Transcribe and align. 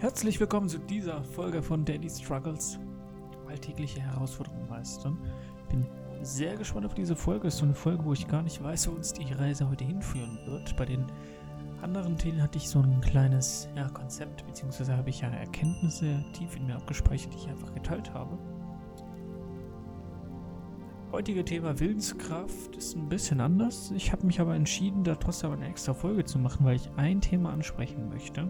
Herzlich 0.00 0.38
willkommen 0.38 0.68
zu 0.68 0.78
dieser 0.78 1.24
Folge 1.24 1.60
von 1.60 1.84
Daily 1.84 2.08
Struggles. 2.08 2.78
Alltägliche 3.48 4.00
Herausforderungen 4.00 4.68
meistern. 4.68 5.18
Bin 5.70 5.84
sehr 6.22 6.56
gespannt 6.56 6.86
auf 6.86 6.94
diese 6.94 7.16
Folge. 7.16 7.48
Es 7.48 7.54
ist 7.54 7.58
so 7.58 7.64
eine 7.64 7.74
Folge, 7.74 8.04
wo 8.04 8.12
ich 8.12 8.28
gar 8.28 8.42
nicht 8.42 8.62
weiß, 8.62 8.86
wo 8.86 8.92
uns 8.92 9.12
die 9.12 9.32
Reise 9.32 9.68
heute 9.68 9.84
hinführen 9.84 10.38
wird. 10.46 10.76
Bei 10.76 10.84
den 10.84 11.04
anderen 11.82 12.16
Themen 12.16 12.40
hatte 12.40 12.58
ich 12.58 12.68
so 12.68 12.78
ein 12.78 13.00
kleines 13.00 13.68
ja, 13.74 13.88
Konzept, 13.88 14.46
beziehungsweise 14.46 14.96
habe 14.96 15.10
ich 15.10 15.22
ja 15.22 15.30
Erkenntnisse 15.30 16.24
tief 16.32 16.54
in 16.54 16.68
mir 16.68 16.76
abgespeichert, 16.76 17.34
die 17.34 17.38
ich 17.38 17.48
einfach 17.48 17.74
geteilt 17.74 18.14
habe. 18.14 18.38
Heutige 21.10 21.44
Thema 21.44 21.80
Willenskraft 21.80 22.76
ist 22.76 22.94
ein 22.94 23.08
bisschen 23.08 23.40
anders. 23.40 23.90
Ich 23.90 24.12
habe 24.12 24.26
mich 24.26 24.40
aber 24.40 24.54
entschieden, 24.54 25.02
da 25.02 25.16
trotzdem 25.16 25.50
eine 25.50 25.66
extra 25.66 25.92
Folge 25.92 26.24
zu 26.24 26.38
machen, 26.38 26.64
weil 26.64 26.76
ich 26.76 26.88
ein 26.96 27.20
Thema 27.20 27.50
ansprechen 27.50 28.08
möchte. 28.08 28.48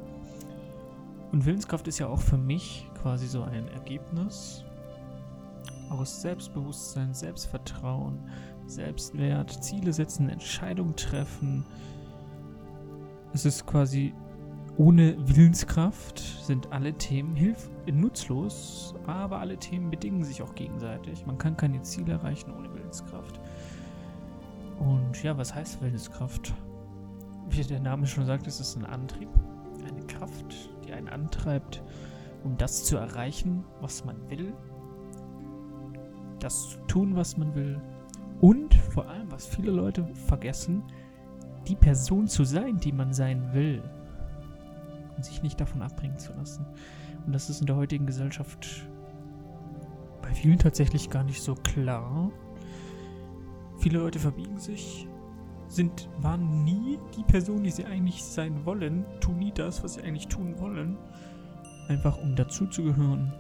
Und 1.33 1.45
Willenskraft 1.45 1.87
ist 1.89 1.99
ja 1.99 2.07
auch 2.07 2.21
für 2.21 2.39
mich 2.39 2.89
quasi 3.03 3.27
so 3.27 3.43
ein 3.43 3.69
Ergebnis 3.69 4.65
aus 5.91 6.21
Selbstbewusstsein, 6.23 7.15
Selbstvertrauen, 7.15 8.19
Selbstwert, 8.67 9.63
Ziele 9.63 9.93
setzen, 9.93 10.29
Entscheidungen 10.29 10.97
treffen. 10.97 11.65
Es 13.33 13.45
ist 13.45 13.67
quasi 13.67 14.15
ohne 14.79 15.17
Willenskraft 15.27 16.21
sind 16.21 16.71
alle 16.73 16.93
Themen 16.93 17.35
hilf 17.35 17.69
nutzlos, 17.91 18.95
aber 19.07 19.41
alle 19.41 19.57
Themen 19.57 19.91
bedingen 19.91 20.23
sich 20.23 20.41
auch 20.41 20.55
gegenseitig. 20.55 21.27
Man 21.27 21.37
kann 21.37 21.57
keine 21.57 21.83
Ziele 21.83 22.13
erreichen 22.13 22.53
ohne 22.57 22.73
Willenskraft. 22.73 23.41
Und 24.79 25.21
ja, 25.23 25.37
was 25.37 25.53
heißt 25.53 25.83
Willenskraft? 25.83 26.55
Wie 27.51 27.63
der 27.63 27.81
Name 27.81 28.07
schon 28.07 28.27
sagt, 28.27 28.47
es 28.47 28.61
ist 28.61 28.77
ein 28.77 28.85
Antrieb, 28.85 29.29
eine 29.85 30.07
Kraft, 30.07 30.71
die 30.89 30.95
einen 30.95 31.09
antreibt, 31.09 31.83
um 32.45 32.57
das 32.57 32.85
zu 32.85 32.97
erreichen, 32.97 33.65
was 33.81 34.05
man 34.05 34.17
will, 34.31 34.53
das 36.41 36.71
zu 36.71 36.79
tun, 36.87 37.17
was 37.17 37.37
man 37.37 37.55
will 37.55 37.81
und 38.41 38.75
vor 38.75 39.09
allem, 39.09 39.31
was 39.31 39.47
viele 39.47 39.71
Leute 39.71 40.07
vergessen, 40.27 40.83
die 41.67 41.77
Person 41.77 42.29
zu 42.29 42.45
sein, 42.45 42.79
die 42.79 42.93
man 42.93 43.13
sein 43.13 43.53
will 43.53 43.83
und 45.17 45.25
sich 45.25 45.43
nicht 45.43 45.61
davon 45.61 45.83
abbringen 45.83 46.19
zu 46.19 46.33
lassen. 46.35 46.65
Und 47.27 47.33
das 47.33 47.51
ist 47.51 47.61
in 47.61 47.67
der 47.67 47.77
heutigen 47.77 48.07
Gesellschaft 48.07 48.87
bei 50.23 50.33
vielen 50.33 50.59
tatsächlich 50.59 51.11
gar 51.11 51.25
nicht 51.25 51.43
so 51.43 51.55
klar. 51.55 52.31
Viele 53.79 53.99
Leute 53.99 54.19
verbiegen 54.19 54.59
sich, 54.59 55.09
sind, 55.69 56.09
waren 56.21 56.65
nie 56.65 56.99
die 57.17 57.23
Person, 57.23 57.63
die 57.63 57.71
sie 57.71 57.85
eigentlich 57.85 58.25
sein 58.25 58.65
wollen, 58.65 59.05
tun 59.21 59.39
nie 59.39 59.53
das, 59.53 59.85
was 59.85 59.95
sie 59.95 60.03
eigentlich 60.03 60.29
tun 60.29 60.59
wollen. 60.59 60.97
Einfach 61.89 62.19
um 62.19 62.35
dazuzugehören, 62.35 63.33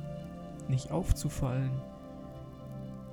nicht 0.68 0.90
aufzufallen, 0.90 1.70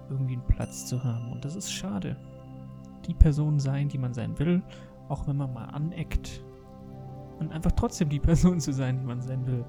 irgendwie 0.10 0.34
einen 0.34 0.48
Platz 0.48 0.86
zu 0.86 1.04
haben. 1.04 1.32
Und 1.32 1.46
das 1.46 1.56
ist 1.56 1.72
schade. 1.72 2.18
Die 3.08 3.14
Person 3.14 3.60
sein, 3.60 3.88
die 3.88 3.98
man 3.98 4.14
sein 4.14 4.38
will, 4.38 4.62
auch 5.10 5.28
wenn 5.28 5.38
man 5.38 5.54
mal 5.54 5.66
aneckt. 5.66 6.44
Und 7.40 7.52
einfach 7.52 7.72
trotzdem 7.72 8.10
die 8.10 8.20
Person 8.22 8.60
zu 8.60 8.74
sein, 8.74 9.00
die 9.00 9.06
man 9.06 9.22
sein 9.22 9.46
will. 9.48 9.66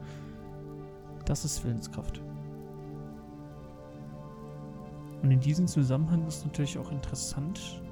Das 1.24 1.44
ist 1.44 1.64
Willenskraft. 1.64 2.20
Und 5.22 5.30
in 5.30 5.40
diesem 5.40 5.66
Zusammenhang 5.66 6.26
ist 6.26 6.44
natürlich 6.44 6.78
auch 6.78 6.92
interessant, 6.92 7.82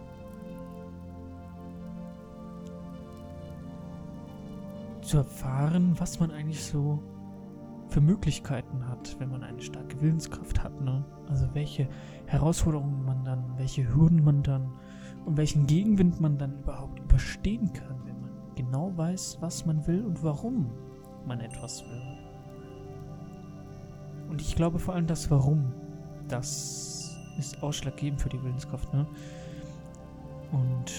zu 5.14 5.18
erfahren, 5.18 5.94
was 6.00 6.18
man 6.18 6.32
eigentlich 6.32 6.64
so 6.64 7.00
für 7.86 8.00
Möglichkeiten 8.00 8.88
hat, 8.88 9.14
wenn 9.20 9.30
man 9.30 9.44
eine 9.44 9.60
starke 9.62 10.00
Willenskraft 10.00 10.60
hat. 10.60 10.80
Ne? 10.80 11.04
Also 11.28 11.46
welche 11.52 11.88
Herausforderungen 12.26 13.04
man 13.04 13.24
dann, 13.24 13.44
welche 13.56 13.94
Hürden 13.94 14.24
man 14.24 14.42
dann 14.42 14.72
und 15.24 15.36
welchen 15.36 15.68
Gegenwind 15.68 16.20
man 16.20 16.36
dann 16.36 16.58
überhaupt 16.58 16.98
überstehen 16.98 17.72
kann, 17.72 17.96
wenn 18.04 18.20
man 18.22 18.30
genau 18.56 18.90
weiß, 18.96 19.38
was 19.40 19.64
man 19.64 19.86
will 19.86 20.04
und 20.04 20.24
warum 20.24 20.72
man 21.28 21.38
etwas 21.38 21.84
will. 21.84 22.02
Und 24.30 24.40
ich 24.40 24.56
glaube 24.56 24.80
vor 24.80 24.94
allem 24.94 25.06
das 25.06 25.30
Warum, 25.30 25.72
das 26.26 27.16
ist 27.38 27.62
ausschlaggebend 27.62 28.20
für 28.20 28.30
die 28.30 28.42
Willenskraft. 28.42 28.92
Ne? 28.92 29.06
Und 30.50 30.92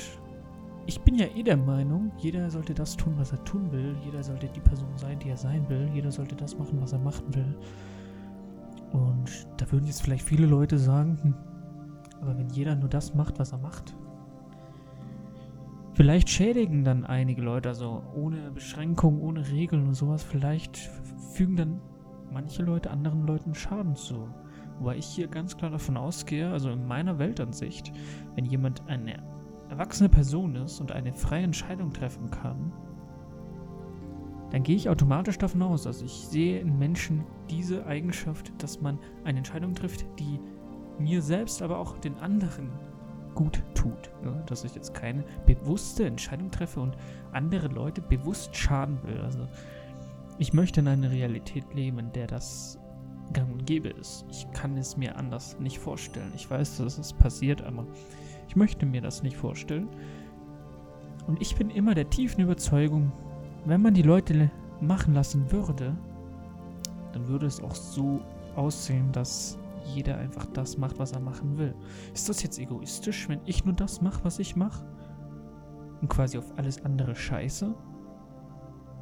ich 0.87 1.01
bin 1.01 1.15
ja 1.15 1.25
eh 1.35 1.43
der 1.43 1.57
Meinung, 1.57 2.11
jeder 2.17 2.49
sollte 2.49 2.73
das 2.73 2.95
tun, 2.95 3.13
was 3.17 3.31
er 3.31 3.43
tun 3.43 3.71
will. 3.71 3.95
Jeder 4.03 4.21
sollte 4.21 4.47
die 4.47 4.59
Person 4.59 4.95
sein, 4.97 5.17
die 5.19 5.29
er 5.29 5.37
sein 5.37 5.67
will. 5.67 5.89
Jeder 5.93 6.11
sollte 6.11 6.35
das 6.35 6.57
machen, 6.57 6.79
was 6.79 6.93
er 6.93 6.99
machen 6.99 7.33
will. 7.33 7.57
Und 8.91 9.47
da 9.57 9.71
würden 9.71 9.87
jetzt 9.87 10.03
vielleicht 10.03 10.23
viele 10.23 10.45
Leute 10.45 10.77
sagen, 10.77 11.17
hm, 11.21 11.33
aber 12.21 12.37
wenn 12.37 12.49
jeder 12.49 12.75
nur 12.75 12.89
das 12.89 13.15
macht, 13.15 13.39
was 13.39 13.51
er 13.51 13.57
macht, 13.57 13.95
vielleicht 15.93 16.29
schädigen 16.29 16.83
dann 16.83 17.03
einige 17.03 17.41
Leute, 17.41 17.69
also 17.69 18.03
ohne 18.13 18.51
Beschränkung, 18.51 19.21
ohne 19.21 19.47
Regeln 19.49 19.87
und 19.87 19.95
sowas, 19.95 20.23
vielleicht 20.23 20.77
fügen 21.33 21.55
dann 21.55 21.81
manche 22.31 22.63
Leute 22.63 22.91
anderen 22.91 23.25
Leuten 23.25 23.55
Schaden 23.55 23.95
zu. 23.95 24.27
Wobei 24.79 24.97
ich 24.97 25.05
hier 25.05 25.27
ganz 25.27 25.57
klar 25.57 25.71
davon 25.71 25.97
ausgehe, 25.97 26.49
also 26.51 26.69
in 26.69 26.85
meiner 26.85 27.17
Weltansicht, 27.17 27.91
wenn 28.35 28.45
jemand 28.45 28.87
eine 28.87 29.23
erwachsene 29.69 30.09
Person 30.09 30.55
ist 30.55 30.79
und 30.79 30.91
eine 30.91 31.13
freie 31.13 31.43
Entscheidung 31.43 31.93
treffen 31.93 32.29
kann, 32.31 32.71
dann 34.51 34.63
gehe 34.63 34.75
ich 34.75 34.89
automatisch 34.89 35.37
davon 35.37 35.61
aus, 35.63 35.87
also 35.87 36.05
ich 36.05 36.27
sehe 36.27 36.59
in 36.59 36.77
Menschen 36.77 37.25
diese 37.49 37.85
Eigenschaft, 37.85 38.53
dass 38.59 38.79
man 38.79 38.99
eine 39.23 39.39
Entscheidung 39.39 39.73
trifft, 39.73 40.05
die 40.19 40.39
mir 40.99 41.21
selbst, 41.21 41.61
aber 41.61 41.79
auch 41.79 41.97
den 41.97 42.15
anderen 42.19 42.69
gut 43.33 43.61
tut. 43.73 44.11
Ja, 44.23 44.31
dass 44.45 44.63
ich 44.63 44.73
jetzt 44.73 44.93
keine 44.93 45.23
bewusste 45.45 46.05
Entscheidung 46.05 46.51
treffe 46.51 46.79
und 46.79 46.95
andere 47.33 47.67
Leute 47.67 48.01
bewusst 48.01 48.55
schaden 48.55 48.97
will. 49.03 49.19
Also 49.21 49.47
ich 50.37 50.53
möchte 50.53 50.79
in 50.79 50.87
einer 50.87 51.11
Realität 51.11 51.65
leben, 51.73 51.99
in 51.99 52.11
der 52.13 52.27
das 52.27 52.79
gang 53.33 53.51
und 53.51 53.65
gäbe 53.65 53.89
ist. 53.89 54.25
Ich 54.29 54.49
kann 54.53 54.77
es 54.77 54.97
mir 54.97 55.17
anders 55.17 55.59
nicht 55.59 55.79
vorstellen. 55.79 56.31
Ich 56.35 56.49
weiß, 56.49 56.77
dass 56.77 56.97
es 56.97 57.13
passiert, 57.13 57.61
aber 57.61 57.85
ich 58.55 58.57
möchte 58.57 58.85
mir 58.85 59.01
das 59.01 59.21
nicht 59.21 59.35
vorstellen. 59.35 59.89
Und 61.27 61.41
ich 61.41 61.57
bin 61.57 61.69
immer 61.69 61.93
der 61.93 62.09
tiefen 62.09 62.41
Überzeugung, 62.41 63.11
wenn 63.65 63.81
man 63.81 63.93
die 63.93 64.01
Leute 64.01 64.49
machen 64.79 65.13
lassen 65.13 65.51
würde, 65.51 65.93
dann 67.11 67.27
würde 67.27 67.47
es 67.47 67.61
auch 67.61 67.75
so 67.75 68.21
aussehen, 68.55 69.11
dass 69.11 69.59
jeder 69.93 70.17
einfach 70.19 70.45
das 70.53 70.77
macht, 70.77 70.99
was 70.99 71.11
er 71.11 71.19
machen 71.19 71.57
will. 71.57 71.75
Ist 72.13 72.29
das 72.29 72.43
jetzt 72.43 72.57
egoistisch, 72.57 73.27
wenn 73.27 73.41
ich 73.45 73.65
nur 73.65 73.73
das 73.73 74.01
mache, 74.01 74.23
was 74.23 74.39
ich 74.39 74.55
mache? 74.55 74.85
Und 75.99 76.07
quasi 76.07 76.37
auf 76.37 76.57
alles 76.57 76.85
andere 76.85 77.13
scheiße? 77.13 77.75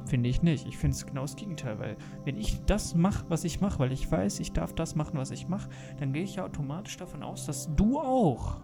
Finde 0.06 0.30
ich 0.30 0.42
nicht. 0.42 0.66
Ich 0.66 0.78
finde 0.78 0.96
es 0.96 1.06
genau 1.06 1.20
das 1.20 1.36
Gegenteil, 1.36 1.78
weil 1.78 1.96
wenn 2.24 2.36
ich 2.36 2.64
das 2.64 2.96
mache, 2.96 3.24
was 3.28 3.44
ich 3.44 3.60
mache, 3.60 3.78
weil 3.78 3.92
ich 3.92 4.10
weiß, 4.10 4.40
ich 4.40 4.52
darf 4.52 4.72
das 4.72 4.96
machen, 4.96 5.16
was 5.16 5.30
ich 5.30 5.46
mache, 5.46 5.68
dann 6.00 6.12
gehe 6.12 6.24
ich 6.24 6.34
ja 6.34 6.44
automatisch 6.44 6.96
davon 6.96 7.22
aus, 7.22 7.46
dass 7.46 7.72
du 7.76 8.00
auch 8.00 8.56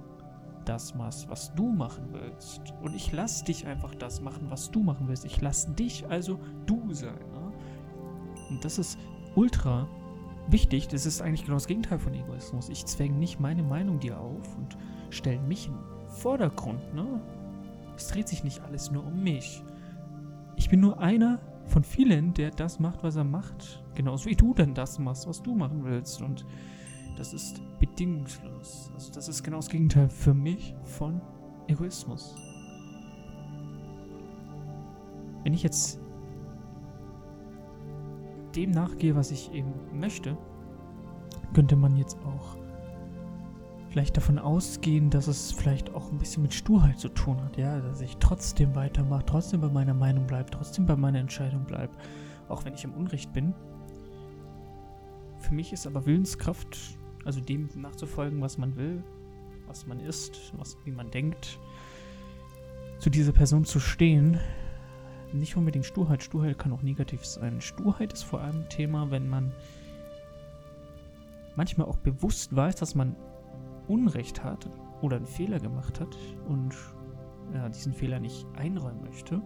das 0.65 0.95
machst, 0.95 1.29
was 1.29 1.55
du 1.55 1.71
machen 1.71 2.09
willst. 2.13 2.61
Und 2.83 2.95
ich 2.95 3.13
lass 3.13 3.45
dich 3.45 3.67
einfach 3.67 3.95
das 3.95 4.21
machen, 4.21 4.47
was 4.51 4.71
du 4.71 4.83
machen 4.83 5.09
willst. 5.09 5.25
Ich 5.25 5.41
lass 5.41 5.75
dich 5.75 6.07
also 6.09 6.39
du 6.67 6.93
sein. 6.93 7.19
Ne? 7.33 7.53
Und 8.51 8.65
das 8.65 8.79
ist 8.79 8.99
ultra 9.35 9.89
wichtig. 10.49 10.89
Das 10.89 11.07
ist 11.07 11.23
eigentlich 11.23 11.43
genau 11.45 11.57
das 11.57 11.67
Gegenteil 11.67 11.99
von 11.99 12.15
Egoismus. 12.15 12.69
Ich 12.69 12.85
zwänge 12.87 13.17
nicht 13.17 13.41
meine 13.41 13.63
Meinung 13.63 14.01
dir 14.01 14.19
auf 14.19 14.57
und 14.57 14.77
stelle 15.11 15.41
mich 15.41 15.67
den 15.67 15.75
Vordergrund. 16.09 16.95
Ne? 16.95 17.21
Es 17.97 18.09
dreht 18.09 18.29
sich 18.29 18.45
nicht 18.45 18.61
alles 18.63 18.91
nur 18.91 19.07
um 19.07 19.23
mich. 19.23 19.63
Ich 20.57 20.69
bin 20.69 20.81
nur 20.81 20.99
einer 20.99 21.41
von 21.67 21.85
vielen, 21.85 22.35
der 22.35 22.51
das 22.51 22.81
macht, 22.81 23.03
was 23.03 23.17
er 23.17 23.25
macht. 23.25 23.83
Genauso 23.95 24.27
wie 24.27 24.37
du 24.37 24.55
dann 24.55 24.75
das 24.75 24.99
machst, 24.99 25.27
was 25.27 25.43
du 25.43 25.55
machen 25.55 25.85
willst. 25.85 26.21
Und 26.21 26.45
das 27.17 27.33
ist 27.33 27.61
bedingungslos. 27.79 28.50
Also 28.95 29.13
das 29.13 29.29
ist 29.29 29.43
genau 29.43 29.57
das 29.59 29.69
Gegenteil 29.69 30.09
für 30.09 30.35
mich 30.35 30.75
von 30.85 31.21
Egoismus. 31.67 32.35
Wenn 35.43 35.55
ich 35.55 35.63
jetzt 35.63 36.01
dem 38.55 38.71
nachgehe, 38.73 39.15
was 39.15 39.31
ich 39.31 39.53
eben 39.53 39.73
möchte, 39.93 40.37
könnte 41.55 41.77
man 41.77 41.97
jetzt 41.97 42.19
auch 42.25 42.57
vielleicht 43.89 44.17
davon 44.17 44.39
ausgehen, 44.39 45.11
dass 45.11 45.27
es 45.27 45.51
vielleicht 45.51 45.95
auch 45.95 46.13
ein 46.13 46.19
bisschen 46.19 46.43
mit 46.43 46.55
Sturheit 46.55 46.99
zu 46.99 47.09
tun 47.09 47.43
hat, 47.43 47.57
ja, 47.57 47.81
dass 47.81 48.01
ich 48.01 48.17
trotzdem 48.19 48.75
weitermache, 48.75 49.25
trotzdem 49.27 49.61
bei 49.61 49.69
meiner 49.69 49.95
Meinung 49.95 50.27
bleibe, 50.27 50.51
trotzdem 50.51 50.87
bei 50.87 50.97
meiner 50.97 51.19
Entscheidung 51.19 51.65
bleibe, 51.65 51.93
auch 52.49 52.65
wenn 52.65 52.75
ich 52.75 52.85
im 52.85 52.93
Unrecht 52.95 53.33
bin. 53.33 53.53
Für 55.39 55.55
mich 55.55 55.73
ist 55.73 55.87
aber 55.87 56.07
Willenskraft 56.07 56.99
also 57.25 57.41
dem 57.41 57.69
nachzufolgen, 57.75 58.41
was 58.41 58.59
man 58.59 58.77
will, 58.77 59.03
was 59.67 59.87
man 59.87 60.01
ist, 60.01 60.53
was, 60.57 60.77
wie 60.85 60.91
man 60.91 61.11
denkt, 61.11 61.59
zu 62.99 63.11
dieser 63.11 63.33
Person 63.33 63.65
zu 63.65 63.81
stehen, 63.81 64.39
nicht 65.33 65.57
unbedingt 65.57 65.87
Sturheit. 65.87 66.23
Sturheit 66.23 66.59
kann 66.59 66.73
auch 66.73 66.83
negativ 66.83 67.25
sein. 67.25 67.61
Sturheit 67.61 68.13
ist 68.13 68.25
vor 68.25 68.41
allem 68.41 68.69
Thema, 68.69 69.11
wenn 69.11 69.29
man 69.29 69.53
manchmal 71.57 71.87
auch 71.87 71.99
bewusst 71.99 72.55
weiß, 72.55 72.77
dass 72.77 72.95
man 72.95 73.17
Unrecht 73.87 74.43
hat 74.43 74.69
oder 75.03 75.17
einen 75.17 75.27
Fehler 75.27 75.59
gemacht 75.59 76.01
hat 76.01 76.17
und 76.49 76.75
ja, 77.55 77.69
diesen 77.69 77.93
Fehler 77.93 78.21
nicht 78.21 78.47
einräumen 78.57 79.03
möchte, 79.03 79.43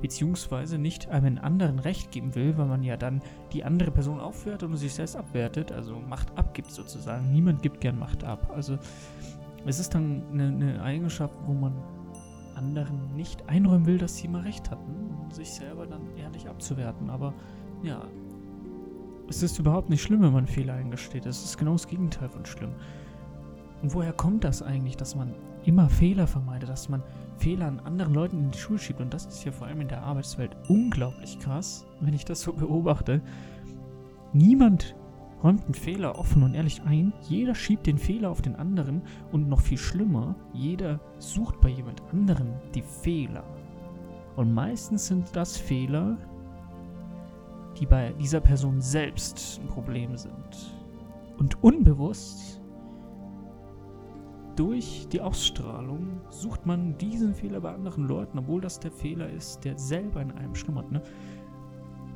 beziehungsweise 0.00 0.78
nicht 0.78 1.08
einem 1.08 1.38
anderen 1.38 1.78
Recht 1.78 2.10
geben 2.10 2.34
will, 2.34 2.56
weil 2.56 2.66
man 2.66 2.82
ja 2.82 2.96
dann 2.96 3.20
die 3.52 3.64
andere 3.64 3.90
Person 3.90 4.20
aufwertet 4.20 4.68
und 4.68 4.76
sich 4.76 4.94
selbst 4.94 5.16
abwertet, 5.16 5.72
also 5.72 5.98
Macht 5.98 6.36
abgibt 6.36 6.70
sozusagen. 6.70 7.32
Niemand 7.32 7.62
gibt 7.62 7.80
gern 7.80 7.98
Macht 7.98 8.24
ab. 8.24 8.52
Also 8.54 8.78
es 9.66 9.78
ist 9.78 9.94
dann 9.94 10.22
eine, 10.32 10.46
eine 10.48 10.82
Eigenschaft, 10.82 11.34
wo 11.46 11.52
man 11.52 11.72
anderen 12.54 13.14
nicht 13.14 13.48
einräumen 13.48 13.86
will, 13.86 13.98
dass 13.98 14.16
sie 14.16 14.28
mal 14.28 14.42
recht 14.42 14.70
hatten 14.70 15.10
und 15.22 15.34
sich 15.34 15.50
selber 15.50 15.86
dann 15.86 16.02
ehrlich 16.16 16.48
abzuwerten. 16.48 17.10
Aber 17.10 17.32
ja, 17.82 18.04
es 19.28 19.42
ist 19.42 19.58
überhaupt 19.58 19.90
nicht 19.90 20.02
schlimm, 20.02 20.22
wenn 20.22 20.32
man 20.32 20.46
Fehler 20.46 20.74
eingesteht. 20.74 21.26
Es 21.26 21.44
ist 21.44 21.58
genau 21.58 21.72
das 21.72 21.86
Gegenteil 21.86 22.28
von 22.28 22.44
schlimm. 22.46 22.72
Und 23.82 23.94
woher 23.94 24.12
kommt 24.12 24.44
das 24.44 24.62
eigentlich, 24.62 24.96
dass 24.96 25.14
man 25.14 25.34
immer 25.64 25.88
Fehler 25.88 26.26
vermeidet, 26.26 26.68
dass 26.68 26.88
man 26.88 27.02
Fehler 27.38 27.66
an 27.66 27.80
anderen 27.80 28.14
Leuten 28.14 28.44
in 28.44 28.50
die 28.50 28.58
Schule 28.58 28.78
schiebt? 28.78 29.00
Und 29.00 29.14
das 29.14 29.26
ist 29.26 29.44
ja 29.44 29.52
vor 29.52 29.66
allem 29.66 29.80
in 29.80 29.88
der 29.88 30.02
Arbeitswelt 30.02 30.56
unglaublich 30.68 31.38
krass, 31.38 31.86
wenn 32.00 32.14
ich 32.14 32.24
das 32.24 32.42
so 32.42 32.52
beobachte. 32.54 33.22
Niemand 34.32 34.94
räumt 35.42 35.64
einen 35.64 35.74
Fehler 35.74 36.18
offen 36.18 36.42
und 36.42 36.54
ehrlich 36.54 36.82
ein. 36.82 37.12
Jeder 37.28 37.54
schiebt 37.54 37.86
den 37.86 37.98
Fehler 37.98 38.30
auf 38.30 38.42
den 38.42 38.56
anderen 38.56 39.02
und 39.32 39.48
noch 39.48 39.60
viel 39.60 39.78
schlimmer, 39.78 40.34
jeder 40.52 41.00
sucht 41.18 41.60
bei 41.60 41.68
jemand 41.68 42.02
anderem 42.12 42.48
die 42.74 42.82
Fehler. 42.82 43.44
Und 44.36 44.52
meistens 44.52 45.06
sind 45.06 45.34
das 45.34 45.56
Fehler, 45.56 46.16
die 47.78 47.86
bei 47.86 48.12
dieser 48.20 48.40
Person 48.40 48.80
selbst 48.80 49.60
ein 49.62 49.68
Problem 49.68 50.16
sind. 50.16 50.74
Und 51.38 51.62
unbewusst, 51.62 52.57
durch 54.58 55.06
die 55.12 55.20
Ausstrahlung, 55.20 56.20
sucht 56.30 56.66
man 56.66 56.98
diesen 56.98 57.32
Fehler 57.32 57.60
bei 57.60 57.72
anderen 57.72 58.08
Leuten, 58.08 58.40
obwohl 58.40 58.60
das 58.60 58.80
der 58.80 58.90
Fehler 58.90 59.30
ist, 59.30 59.64
der 59.64 59.78
selber 59.78 60.20
in 60.20 60.32
einem 60.32 60.56
schlummert. 60.56 60.90
Ne? 60.90 61.00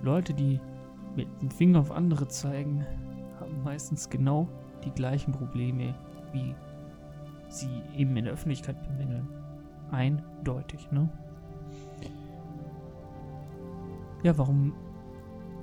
Leute, 0.03 0.35
die 0.35 0.59
mit 1.15 1.29
dem 1.41 1.51
Finger 1.51 1.79
auf 1.79 1.93
andere 1.93 2.27
zeigen, 2.27 2.85
haben 3.39 3.63
meistens 3.63 4.11
genau 4.11 4.49
die 4.85 4.91
gleichen 4.91 5.31
Probleme, 5.31 5.95
wie 6.33 6.53
sie 7.49 7.81
eben 7.97 8.17
in 8.17 8.25
der 8.25 8.33
Öffentlichkeit 8.33 8.83
bemängeln. 8.83 9.29
Eindeutig, 9.93 10.91
ne? 10.91 11.09
Ja, 14.25 14.37
warum 14.37 14.73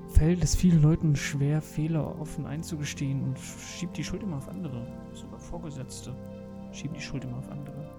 fällt 0.07 0.41
es 0.43 0.55
vielen 0.55 0.81
Leuten 0.81 1.15
schwer, 1.17 1.61
Fehler 1.61 2.19
offen 2.21 2.45
einzugestehen 2.45 3.21
und 3.21 3.37
schiebt 3.37 3.97
die 3.97 4.03
Schuld 4.03 4.23
immer 4.23 4.37
auf 4.37 4.47
andere? 4.47 4.87
Sogar 5.13 5.39
Vorgesetzte 5.39 6.15
schieben 6.71 6.95
die 6.95 7.01
Schuld 7.01 7.23
immer 7.23 7.37
auf 7.37 7.49
andere. 7.49 7.89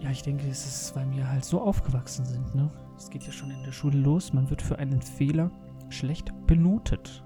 Ja, 0.00 0.10
ich 0.10 0.22
denke, 0.22 0.46
es 0.48 0.66
ist, 0.66 0.94
weil 0.96 1.10
wir 1.12 1.30
halt 1.30 1.44
so 1.44 1.60
aufgewachsen 1.60 2.26
sind, 2.26 2.54
ne? 2.54 2.70
Es 2.96 3.10
geht 3.10 3.24
ja 3.24 3.32
schon 3.32 3.50
in 3.50 3.62
der 3.64 3.72
Schule 3.72 3.98
los. 3.98 4.32
Man 4.32 4.50
wird 4.50 4.62
für 4.62 4.78
einen 4.78 5.00
Fehler 5.00 5.50
schlecht 5.88 6.32
benotet. 6.46 7.24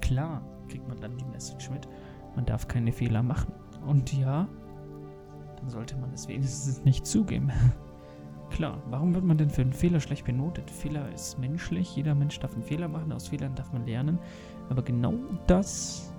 Klar 0.00 0.42
kriegt 0.68 0.88
man 0.88 0.98
dann 1.00 1.16
die 1.16 1.24
Message 1.26 1.70
mit, 1.70 1.88
man 2.36 2.46
darf 2.46 2.68
keine 2.68 2.92
Fehler 2.92 3.22
machen. 3.22 3.52
Und 3.86 4.12
ja, 4.12 4.48
dann 5.56 5.68
sollte 5.68 5.96
man 5.96 6.12
es 6.12 6.28
wenigstens 6.28 6.84
nicht 6.84 7.06
zugeben. 7.06 7.50
Klar, 8.50 8.82
warum 8.88 9.14
wird 9.14 9.24
man 9.24 9.38
denn 9.38 9.50
für 9.50 9.62
einen 9.62 9.72
Fehler 9.72 10.00
schlecht 10.00 10.24
benotet? 10.24 10.70
Fehler 10.70 11.12
ist 11.12 11.38
menschlich, 11.38 11.94
jeder 11.94 12.14
Mensch 12.14 12.38
darf 12.40 12.54
einen 12.54 12.64
Fehler 12.64 12.88
machen, 12.88 13.12
aus 13.12 13.28
Fehlern 13.28 13.54
darf 13.54 13.72
man 13.72 13.86
lernen. 13.86 14.18
Aber 14.68 14.82
genau 14.82 15.14
das 15.46 16.09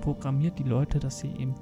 programmiert 0.00 0.58
die 0.58 0.64
Leute, 0.64 0.98
dass 0.98 1.18
sie 1.18 1.28
eben 1.28 1.54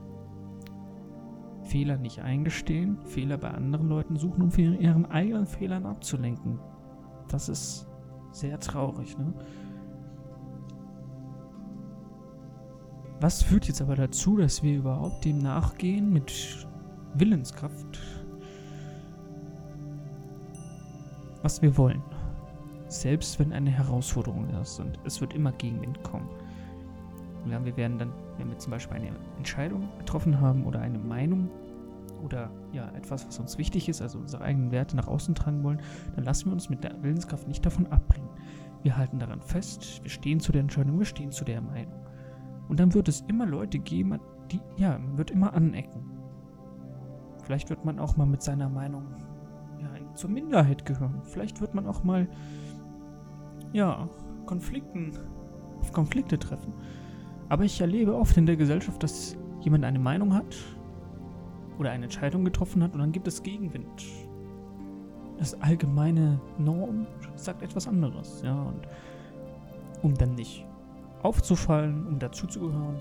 Fehler 1.65 1.99
nicht 1.99 2.21
eingestehen, 2.21 2.99
Fehler 3.05 3.37
bei 3.37 3.51
anderen 3.51 3.89
Leuten 3.89 4.17
suchen, 4.17 4.43
um 4.43 4.51
von 4.51 4.81
ihren 4.81 5.07
eigenen 5.07 5.47
Fehlern 5.47 5.85
abzulenken. 5.85 6.59
Das 7.29 7.49
ist 7.49 7.87
sehr 8.33 8.59
traurig, 8.59 9.19
ne? 9.19 9.35
Was 13.21 13.43
führt 13.43 13.67
jetzt 13.67 13.83
aber 13.83 13.97
dazu, 13.97 14.37
dass 14.37 14.63
wir 14.63 14.79
überhaupt 14.79 15.25
dem 15.25 15.39
nachgehen 15.39 16.13
mit 16.13 16.67
Willenskraft, 17.15 17.99
was 21.43 21.61
wir 21.61 21.77
wollen? 21.77 22.03
Selbst 22.87 23.39
wenn 23.41 23.53
eine 23.53 23.71
Herausforderung 23.71 24.49
ist 24.63 24.79
und 24.79 24.99
es 25.05 25.21
wird 25.21 25.35
immer 25.35 25.53
Gegenwind 25.53 26.03
kommen. 26.05 26.29
Ja, 27.51 27.65
wir 27.65 27.77
werden 27.77 27.99
dann, 27.99 28.13
wenn 28.37 28.49
wir 28.51 28.59
zum 28.59 28.71
Beispiel 28.71 28.97
eine 28.97 29.11
Entscheidung 29.37 29.89
getroffen 29.99 30.41
haben 30.41 30.65
oder 30.67 30.81
eine 30.81 30.99
Meinung 30.99 31.51
oder 32.23 32.51
ja, 32.73 32.91
etwas, 32.91 33.27
was 33.27 33.39
uns 33.39 33.59
wichtig 33.59 33.89
ist, 33.89 34.03
also 34.03 34.19
unsere 34.19 34.43
eigenen 34.43 34.71
Werte 34.71 34.97
nach 34.97 35.07
außen 35.07 35.35
tragen 35.35 35.63
wollen, 35.63 35.81
dann 36.15 36.25
lassen 36.25 36.47
wir 36.47 36.53
uns 36.53 36.69
mit 36.69 36.85
der 36.85 37.03
Willenskraft 37.03 37.47
nicht 37.47 37.65
davon 37.65 37.87
abbringen. 37.87 38.29
Wir 38.83 38.97
halten 38.97 39.19
daran 39.19 39.41
fest, 39.41 40.01
wir 40.03 40.11
stehen 40.11 40.41
zu 40.41 40.53
der 40.53 40.63
Entscheidung, 40.63 40.99
wir 40.99 41.07
stehen 41.07 41.33
zu 41.33 41.45
der 41.45 41.61
Meinung. 41.61 41.95
Und 42.69 42.81
dann 42.81 42.95
wird 42.95 43.09
es 43.09 43.23
immer 43.23 43.47
Leute 43.47 43.79
geben, 43.79 44.21
die, 44.51 44.61
ja, 44.77 44.99
man 44.99 45.19
wird 45.19 45.31
immer 45.31 45.53
anecken. 45.53 46.11
Vielleicht 47.45 47.71
wird 47.71 47.85
man 47.85 47.99
auch 47.99 48.17
mal 48.17 48.27
mit 48.27 48.43
seiner 48.43 48.69
Meinung 48.69 49.07
ja, 49.81 49.89
zur 50.15 50.31
Minderheit 50.31 50.85
gehören. 50.85 51.23
Vielleicht 51.25 51.61
wird 51.61 51.75
man 51.75 51.87
auch 51.87 52.05
mal, 52.05 52.29
ja, 53.73 54.09
Konflikten, 54.47 55.13
auf 55.81 55.93
Konflikte 55.93 56.39
treffen. 56.39 56.75
Aber 57.49 57.65
ich 57.65 57.81
erlebe 57.81 58.15
oft 58.15 58.37
in 58.37 58.47
der 58.47 58.57
Gesellschaft, 58.57 59.03
dass 59.03 59.37
jemand 59.61 59.85
eine 59.85 59.99
Meinung 59.99 60.35
hat 60.35 60.57
oder 61.79 61.91
eine 61.91 62.05
Entscheidung 62.05 62.45
getroffen 62.45 62.83
hat 62.83 62.93
und 62.93 63.01
dann 63.01 63.13
gibt 63.13 63.27
es 63.27 63.43
Gegenwind. 63.43 64.05
Das 65.39 65.61
allgemeine 65.63 66.41
Norm 66.59 67.07
sagt 67.37 67.63
etwas 67.63 67.87
anderes, 67.87 68.43
ja, 68.45 68.61
und 68.61 68.89
um 70.03 70.15
dann 70.15 70.35
nicht 70.35 70.67
aufzufallen, 71.23 72.07
um 72.07 72.19
dazuzugehören, 72.19 72.97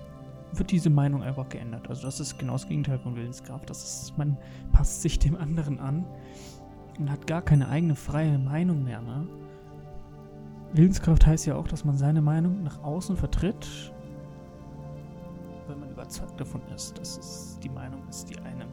wird 0.52 0.70
diese 0.70 0.90
Meinung 0.90 1.22
einfach 1.22 1.48
geändert. 1.48 1.88
Also 1.88 2.02
das 2.02 2.20
ist 2.20 2.38
genau 2.38 2.54
das 2.54 2.66
Gegenteil 2.66 2.98
von 2.98 3.16
Willenskraft. 3.16 3.68
Das 3.68 3.84
ist, 3.84 4.18
man 4.18 4.36
passt 4.72 5.02
sich 5.02 5.18
dem 5.18 5.36
anderen 5.36 5.78
an 5.78 6.04
und 6.98 7.10
hat 7.10 7.26
gar 7.26 7.42
keine 7.42 7.68
eigene 7.68 7.94
freie 7.94 8.38
Meinung 8.38 8.82
mehr. 8.82 9.02
Ne? 9.02 9.26
Willenskraft 10.72 11.26
heißt 11.26 11.46
ja 11.46 11.56
auch, 11.56 11.68
dass 11.68 11.84
man 11.84 11.96
seine 11.96 12.22
Meinung 12.22 12.62
nach 12.62 12.82
außen 12.82 13.16
vertritt 13.16 13.92
überzeugt 15.98 16.40
davon 16.40 16.62
ist, 16.74 16.96
dass 16.96 17.18
es 17.18 17.58
die 17.60 17.68
Meinung 17.68 18.06
ist, 18.08 18.30
die 18.30 18.38
einem 18.38 18.68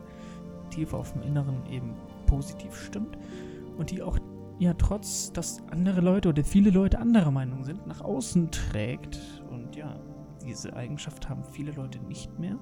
tief 0.70 0.94
auf 0.94 1.14
dem 1.14 1.24
Inneren 1.24 1.66
eben 1.66 1.96
positiv 2.28 2.76
stimmt 2.76 3.18
und 3.78 3.90
die 3.90 4.04
auch 4.04 4.20
ja 4.60 4.76
trotz, 4.76 5.34
dass 5.34 5.64
andere 5.72 6.02
Leute 6.02 6.30
oder 6.30 6.44
viele 6.44 6.70
Leute 6.70 7.00
anderer 7.00 7.32
Meinung 7.32 7.64
sind, 7.64 7.88
nach 7.88 8.02
außen 8.02 8.52
trägt. 8.52 9.20
Und 9.50 9.76
ja, 9.76 9.96
diese 10.46 10.76
Eigenschaft 10.76 11.28
haben 11.28 11.44
viele 11.44 11.72
Leute 11.72 12.00
nicht 12.00 12.38
mehr. 12.38 12.58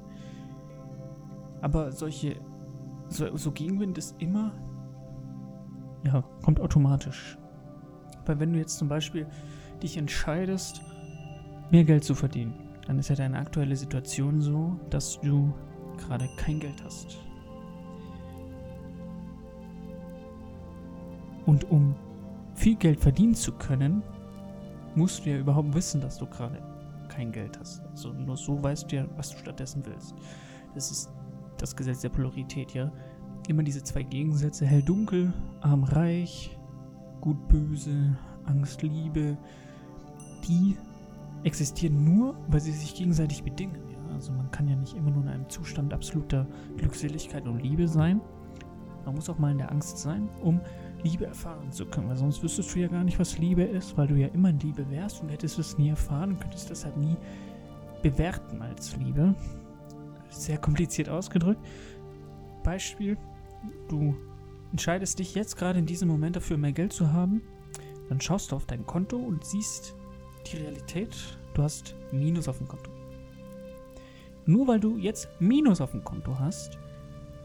Aber 1.62 1.91
solche, 1.91 2.38
so, 3.10 3.36
so 3.36 3.51
Gegenwind 3.51 3.98
ist 3.98 4.15
immer, 4.20 4.53
ja, 6.05 6.24
kommt 6.41 6.62
automatisch. 6.62 7.38
Weil 8.25 8.39
wenn 8.39 8.53
du 8.53 8.60
jetzt 8.60 8.77
zum 8.77 8.88
Beispiel 8.88 9.27
dich 9.84 9.98
entscheidest, 9.98 10.82
mehr 11.70 11.84
Geld 11.84 12.05
zu 12.05 12.15
verdienen, 12.15 12.72
dann 12.87 12.99
ist 12.99 13.09
ja 13.09 13.15
deine 13.15 13.39
aktuelle 13.39 13.75
Situation 13.75 14.41
so, 14.41 14.75
dass 14.89 15.19
du 15.21 15.53
gerade 15.97 16.27
kein 16.37 16.59
Geld 16.59 16.83
hast. 16.83 17.17
Und 21.45 21.69
um 21.69 21.95
viel 22.55 22.75
Geld 22.75 22.99
verdienen 22.99 23.35
zu 23.35 23.51
können, 23.53 24.03
musst 24.95 25.25
du 25.25 25.31
ja 25.31 25.37
überhaupt 25.37 25.73
wissen, 25.73 26.01
dass 26.01 26.17
du 26.17 26.25
gerade 26.25 26.61
kein 27.09 27.31
Geld 27.31 27.59
hast. 27.59 27.81
Also 27.91 28.13
nur 28.13 28.37
so 28.37 28.61
weißt 28.61 28.91
du 28.91 28.97
ja, 28.97 29.05
was 29.17 29.31
du 29.31 29.37
stattdessen 29.37 29.83
willst. 29.85 30.15
Das 30.73 30.91
ist 30.91 31.11
das 31.57 31.75
Gesetz 31.75 32.01
der 32.01 32.09
Polarität, 32.09 32.73
ja. 32.73 32.91
Immer 33.47 33.63
diese 33.63 33.83
zwei 33.83 34.03
Gegensätze, 34.03 34.65
hell-dunkel, 34.65 35.33
arm-reich, 35.61 36.57
gut-böse, 37.19 38.17
Angst-Liebe, 38.45 39.37
die 40.47 40.77
existieren 41.43 42.03
nur, 42.03 42.35
weil 42.47 42.59
sie 42.59 42.71
sich 42.71 42.95
gegenseitig 42.95 43.43
bedingen. 43.43 43.81
Ja? 43.89 44.13
Also 44.13 44.31
man 44.31 44.50
kann 44.51 44.67
ja 44.67 44.75
nicht 44.75 44.95
immer 44.95 45.12
nur 45.12 45.23
in 45.23 45.29
einem 45.29 45.50
Zustand 45.50 45.93
absoluter 45.93 46.47
Glückseligkeit 46.77 47.45
und 47.45 47.59
Liebe 47.62 47.88
sein. 47.88 48.21
Man 49.05 49.15
muss 49.15 49.29
auch 49.29 49.38
mal 49.38 49.51
in 49.51 49.57
der 49.57 49.71
Angst 49.71 49.97
sein, 49.97 50.29
um 50.41 50.62
Liebe 51.03 51.25
erfahren 51.25 51.71
zu 51.71 51.85
können, 51.85 52.07
weil 52.07 52.15
sonst 52.15 52.41
wüsstest 52.41 52.73
du 52.73 52.79
ja 52.79 52.88
gar 52.88 53.03
nicht, 53.03 53.19
was 53.19 53.38
Liebe 53.38 53.63
ist, 53.63 53.97
weil 53.97 54.07
du 54.07 54.15
ja 54.15 54.27
immer 54.27 54.50
in 54.50 54.59
Liebe 54.59 54.89
wärst 54.89 55.21
und 55.21 55.29
hättest 55.29 55.59
es 55.59 55.77
nie 55.77 55.89
erfahren, 55.89 56.39
könntest 56.39 56.69
deshalb 56.69 56.95
nie 56.95 57.17
bewerten 58.01 58.62
als 58.62 58.95
Liebe. 58.95 59.35
Sehr 60.29 60.57
kompliziert 60.57 61.09
ausgedrückt. 61.09 61.59
Beispiel, 62.63 63.17
du 63.89 64.15
entscheidest 64.71 65.19
dich 65.19 65.35
jetzt 65.35 65.57
gerade 65.57 65.79
in 65.79 65.85
diesem 65.85 66.07
Moment 66.07 66.38
dafür, 66.38 66.57
mehr 66.57 66.71
Geld 66.71 66.93
zu 66.93 67.12
haben, 67.12 67.41
dann 68.07 68.21
schaust 68.21 68.51
du 68.51 68.55
auf 68.55 68.65
dein 68.65 68.85
Konto 68.85 69.17
und 69.17 69.45
siehst 69.45 69.95
die 70.43 70.57
Realität, 70.57 71.15
du 71.53 71.63
hast 71.63 71.95
Minus 72.12 72.47
auf 72.47 72.57
dem 72.57 72.67
Konto. 72.67 72.91
Nur 74.45 74.67
weil 74.67 74.79
du 74.79 74.97
jetzt 74.97 75.29
Minus 75.39 75.81
auf 75.81 75.91
dem 75.91 76.03
Konto 76.03 76.38
hast, 76.39 76.77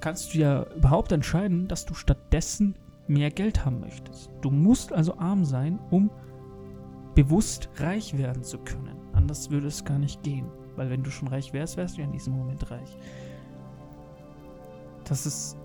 kannst 0.01 0.35
du 0.35 0.39
ja 0.39 0.65
überhaupt 0.75 1.13
entscheiden, 1.13 1.69
dass 1.69 1.87
du 1.87 1.95
stattdessen 1.95 2.75
mehr 3.07 3.31
Geld 3.31 3.65
haben 3.65 3.81
möchtest. 3.81 4.31
Du 4.43 4.51
musst 4.51 4.93
also 4.93 5.17
arm 5.19 5.45
sein, 5.45 5.79
um 5.91 6.11
bewusst 7.15 7.69
reich 7.77 8.17
werden 8.17 8.45
zu 8.45 8.59
können. 8.59 8.97
Anders 9.13 9.51
würde 9.51 9.67
es 9.67 9.85
gar 9.85 9.99
nicht 9.99 10.23
gehen. 10.23 10.47
Weil 10.77 10.91
wenn 10.91 11.03
du 11.03 11.11
schon 11.11 11.29
reich 11.29 11.53
wärst, 11.53 11.77
wärst 11.77 11.97
du 11.97 12.03
ja 12.03 12.07
in 12.07 12.13
diesem 12.13 12.35
Moment 12.35 12.71
reich. 12.71 12.97
Das 15.05 15.27
ist. 15.27 15.57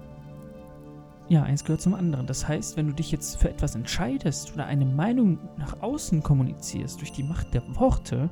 Ja, 1.34 1.42
eins 1.42 1.64
gehört 1.64 1.82
zum 1.82 1.96
anderen. 1.96 2.28
Das 2.28 2.48
heißt, 2.48 2.78
wenn 2.78 2.86
du 2.86 2.94
dich 2.94 3.12
jetzt 3.12 3.38
für 3.38 3.50
etwas 3.50 3.74
entscheidest 3.74 4.54
oder 4.54 4.68
eine 4.68 4.86
Meinung 4.86 5.40
nach 5.58 5.82
außen 5.82 6.22
kommunizierst 6.22 7.02
durch 7.02 7.12
die 7.12 7.24
Macht 7.24 7.56
der 7.56 7.64
Worte, 7.76 8.30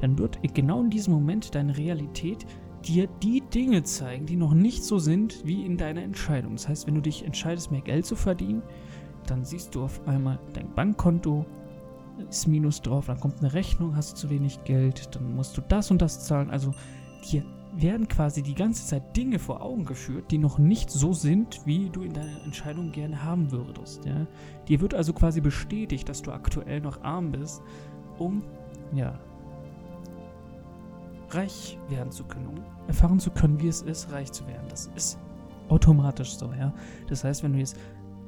dann 0.00 0.16
wird 0.16 0.38
genau 0.54 0.80
in 0.80 0.88
diesem 0.88 1.12
Moment 1.12 1.56
deine 1.56 1.76
Realität 1.76 2.46
dir 2.84 3.08
die 3.20 3.40
Dinge 3.40 3.82
zeigen, 3.82 4.26
die 4.26 4.36
noch 4.36 4.54
nicht 4.54 4.84
so 4.84 5.00
sind 5.00 5.44
wie 5.44 5.66
in 5.66 5.76
deiner 5.76 6.04
Entscheidung. 6.04 6.52
Das 6.52 6.68
heißt, 6.68 6.86
wenn 6.86 6.94
du 6.94 7.00
dich 7.00 7.24
entscheidest, 7.24 7.72
mehr 7.72 7.80
Geld 7.80 8.06
zu 8.06 8.14
verdienen, 8.14 8.62
dann 9.26 9.44
siehst 9.44 9.74
du 9.74 9.82
auf 9.82 10.06
einmal 10.06 10.38
dein 10.52 10.72
Bankkonto 10.72 11.44
ist 12.30 12.46
Minus 12.46 12.80
drauf, 12.80 13.06
dann 13.06 13.18
kommt 13.18 13.40
eine 13.40 13.54
Rechnung, 13.54 13.96
hast 13.96 14.12
du 14.12 14.16
zu 14.18 14.30
wenig 14.30 14.62
Geld, 14.62 15.16
dann 15.16 15.34
musst 15.34 15.56
du 15.56 15.62
das 15.62 15.90
und 15.90 16.00
das 16.00 16.24
zahlen. 16.24 16.50
Also 16.50 16.72
dir 17.28 17.42
werden 17.76 18.08
quasi 18.08 18.42
die 18.42 18.54
ganze 18.54 18.86
Zeit 18.86 19.16
Dinge 19.16 19.38
vor 19.38 19.60
Augen 19.60 19.84
geführt, 19.84 20.30
die 20.30 20.38
noch 20.38 20.58
nicht 20.58 20.90
so 20.90 21.12
sind, 21.12 21.60
wie 21.66 21.90
du 21.90 22.02
in 22.02 22.12
deiner 22.12 22.42
Entscheidung 22.44 22.92
gerne 22.92 23.22
haben 23.22 23.50
würdest. 23.52 24.04
Ja? 24.04 24.26
Dir 24.68 24.80
wird 24.80 24.94
also 24.94 25.12
quasi 25.12 25.40
bestätigt, 25.40 26.08
dass 26.08 26.22
du 26.22 26.32
aktuell 26.32 26.80
noch 26.80 27.02
arm 27.02 27.32
bist, 27.32 27.62
um 28.18 28.42
ja 28.92 29.18
reich 31.30 31.78
werden 31.88 32.10
zu 32.12 32.24
können, 32.24 32.46
um 32.46 32.54
erfahren 32.86 33.18
zu 33.18 33.30
können, 33.30 33.60
wie 33.60 33.68
es 33.68 33.82
ist, 33.82 34.10
reich 34.12 34.32
zu 34.32 34.46
werden. 34.46 34.66
Das 34.68 34.90
ist 34.94 35.18
automatisch 35.68 36.36
so, 36.36 36.52
ja. 36.52 36.72
Das 37.08 37.24
heißt, 37.24 37.42
wenn 37.42 37.52
du 37.52 37.58
jetzt 37.58 37.76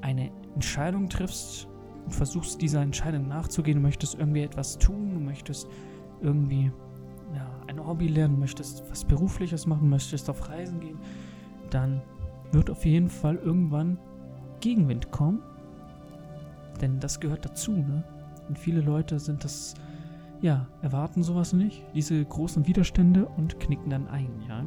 eine 0.00 0.30
Entscheidung 0.54 1.08
triffst 1.08 1.68
und 2.04 2.12
versuchst, 2.12 2.60
dieser 2.60 2.82
Entscheidung 2.82 3.28
nachzugehen, 3.28 3.78
du 3.78 3.82
möchtest 3.82 4.18
irgendwie 4.18 4.42
etwas 4.42 4.78
tun, 4.78 5.14
du 5.14 5.20
möchtest 5.20 5.68
irgendwie 6.20 6.72
ja, 7.34 7.48
ein 7.66 7.84
Hobby 7.84 8.08
lernen, 8.08 8.38
möchtest 8.38 8.84
was 8.90 9.04
Berufliches 9.04 9.66
machen, 9.66 9.88
möchtest 9.88 10.28
auf 10.30 10.48
Reisen 10.48 10.80
gehen, 10.80 10.98
dann 11.70 12.02
wird 12.52 12.70
auf 12.70 12.84
jeden 12.84 13.10
Fall 13.10 13.36
irgendwann 13.36 13.98
Gegenwind 14.60 15.10
kommen. 15.10 15.42
Denn 16.80 17.00
das 17.00 17.20
gehört 17.20 17.44
dazu, 17.44 17.72
ne? 17.72 18.04
Und 18.48 18.58
viele 18.58 18.80
Leute 18.80 19.18
sind 19.18 19.44
das 19.44 19.74
ja, 20.40 20.66
erwarten 20.82 21.22
sowas 21.22 21.52
nicht, 21.52 21.84
diese 21.94 22.24
großen 22.24 22.66
Widerstände 22.66 23.26
und 23.26 23.58
knicken 23.60 23.90
dann 23.90 24.08
ein, 24.08 24.30
ja. 24.48 24.64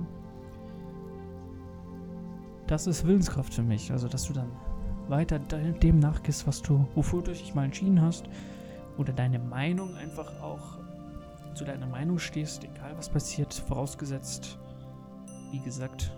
Das 2.68 2.88
ist 2.88 3.06
Willenskraft 3.06 3.54
für 3.54 3.64
mich, 3.64 3.92
also 3.92 4.08
dass 4.08 4.26
du 4.26 4.34
dann 4.34 4.52
weiter 5.08 5.40
dem 5.40 6.00
nachgehst, 6.00 6.48
was 6.48 6.62
du, 6.62 6.88
wofür 6.96 7.22
du 7.22 7.32
dich 7.32 7.54
mal 7.56 7.66
entschieden 7.66 8.02
hast, 8.02 8.26
oder 8.98 9.14
deine 9.14 9.40
Meinung 9.40 9.96
einfach 9.96 10.42
auch 10.42 10.78
zu 11.54 11.66
deiner 11.66 11.88
Meinung 11.88 12.20
stehst, 12.20 12.64
egal 12.64 12.98
was 12.98 13.10
passiert, 13.10 13.54
vorausgesetzt, 13.54 14.60
wie 15.52 15.60
gesagt, 15.60 16.12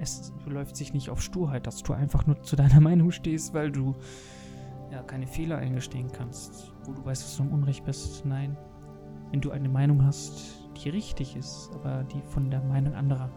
es 0.00 0.32
läuft 0.46 0.76
sich 0.76 0.92
nicht 0.92 1.10
auf 1.10 1.22
Sturheit, 1.22 1.66
dass 1.66 1.82
du 1.82 1.92
einfach 1.92 2.26
nur 2.26 2.40
zu 2.42 2.56
deiner 2.56 2.80
Meinung 2.80 3.10
stehst, 3.10 3.54
weil 3.54 3.70
du 3.70 3.94
ja 4.90 5.02
keine 5.02 5.26
Fehler 5.26 5.58
eingestehen 5.58 6.10
kannst, 6.10 6.72
wo 6.84 6.92
du 6.92 7.04
weißt, 7.04 7.22
dass 7.22 7.36
du 7.36 7.42
im 7.42 7.52
Unrecht 7.52 7.84
bist. 7.84 8.24
Nein. 8.24 8.56
Wenn 9.30 9.40
du 9.40 9.50
eine 9.50 9.68
Meinung 9.68 10.04
hast, 10.06 10.62
die 10.76 10.88
richtig 10.88 11.36
ist, 11.36 11.70
aber 11.74 12.04
die 12.04 12.22
von 12.22 12.50
der 12.50 12.62
Meinung 12.62 12.94
anderer 12.94 13.30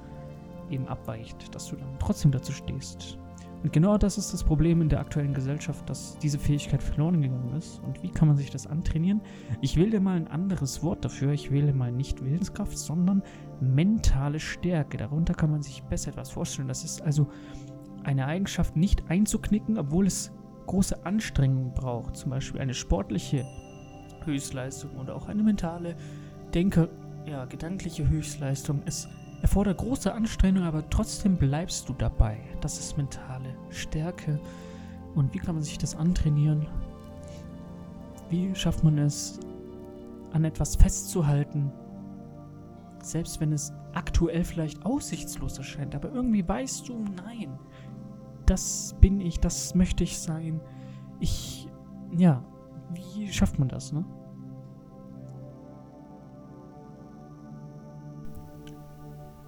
eben 0.69 0.87
abweicht, 0.87 1.53
dass 1.53 1.67
du 1.67 1.75
dann 1.75 1.99
trotzdem 1.99 2.31
dazu 2.31 2.53
stehst. 2.53 3.17
Und 3.63 3.71
genau 3.71 3.97
das 3.97 4.17
ist 4.17 4.33
das 4.33 4.43
Problem 4.43 4.81
in 4.81 4.89
der 4.89 4.99
aktuellen 4.99 5.33
Gesellschaft, 5.33 5.87
dass 5.89 6.17
diese 6.17 6.39
Fähigkeit 6.39 6.81
verloren 6.81 7.21
gegangen 7.21 7.55
ist. 7.55 7.79
Und 7.83 8.01
wie 8.01 8.09
kann 8.09 8.27
man 8.27 8.37
sich 8.37 8.49
das 8.49 8.65
antrainieren? 8.65 9.21
Ich 9.61 9.77
wähle 9.77 9.99
mal 9.99 10.15
ein 10.17 10.27
anderes 10.27 10.81
Wort 10.81 11.05
dafür. 11.05 11.31
Ich 11.31 11.51
wähle 11.51 11.73
mal 11.73 11.91
nicht 11.91 12.23
Willenskraft, 12.23 12.77
sondern 12.77 13.21
mentale 13.59 14.39
Stärke. 14.39 14.97
Darunter 14.97 15.33
kann 15.33 15.51
man 15.51 15.61
sich 15.61 15.83
besser 15.83 16.09
etwas 16.09 16.31
vorstellen. 16.31 16.67
Das 16.67 16.83
ist 16.83 17.01
also 17.01 17.27
eine 18.03 18.25
Eigenschaft, 18.25 18.75
nicht 18.75 19.09
einzuknicken, 19.09 19.77
obwohl 19.77 20.07
es 20.07 20.31
große 20.65 21.05
Anstrengungen 21.05 21.73
braucht, 21.73 22.15
zum 22.17 22.31
Beispiel 22.31 22.61
eine 22.61 22.73
sportliche 22.73 23.45
Höchstleistung 24.25 24.95
oder 24.97 25.15
auch 25.15 25.27
eine 25.27 25.43
mentale, 25.43 25.95
denke, 26.53 26.89
ja, 27.25 27.45
gedankliche 27.45 28.07
Höchstleistung. 28.09 28.81
Es 28.85 29.07
erfordert 29.41 29.77
große 29.77 30.13
Anstrengung, 30.13 30.63
aber 30.63 30.89
trotzdem 30.89 31.37
bleibst 31.37 31.89
du 31.89 31.93
dabei. 31.93 32.37
Das 32.61 32.79
ist 32.79 32.97
mentale 32.97 33.55
Stärke. 33.69 34.39
Und 35.15 35.33
wie 35.33 35.39
kann 35.39 35.55
man 35.55 35.63
sich 35.63 35.77
das 35.77 35.95
antrainieren? 35.95 36.67
Wie 38.29 38.53
schafft 38.55 38.83
man 38.83 38.97
es, 38.97 39.39
an 40.31 40.45
etwas 40.45 40.75
festzuhalten, 40.75 41.71
selbst 43.01 43.41
wenn 43.41 43.51
es 43.51 43.73
aktuell 43.93 44.43
vielleicht 44.43 44.85
aussichtslos 44.85 45.57
erscheint, 45.57 45.95
aber 45.95 46.09
irgendwie 46.11 46.47
weißt 46.47 46.87
du, 46.87 47.03
nein, 47.25 47.59
das 48.45 48.95
bin 49.01 49.19
ich, 49.19 49.39
das 49.39 49.75
möchte 49.75 50.03
ich 50.03 50.19
sein. 50.19 50.61
Ich, 51.19 51.67
ja, 52.15 52.43
wie 52.93 53.27
schafft 53.31 53.59
man 53.59 53.67
das, 53.67 53.91
ne? 53.91 54.05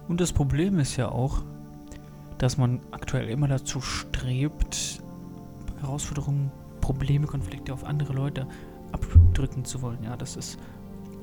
Und 0.08 0.20
das 0.20 0.32
Problem 0.32 0.78
ist 0.78 0.96
ja 0.96 1.08
auch, 1.08 1.42
dass 2.38 2.58
man 2.58 2.80
aktuell 2.90 3.28
immer 3.28 3.48
dazu 3.48 3.80
strebt, 3.80 5.02
Herausforderungen, 5.80 6.50
Probleme, 6.80 7.26
Konflikte 7.26 7.72
auf 7.72 7.84
andere 7.84 8.12
Leute 8.12 8.46
abdrücken 8.92 9.64
zu 9.64 9.82
wollen. 9.82 10.02
Ja, 10.04 10.16
das 10.16 10.36
ist 10.36 10.58